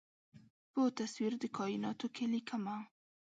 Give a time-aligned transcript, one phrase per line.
[0.71, 2.77] په تصویر د کائیناتو کې ليکمه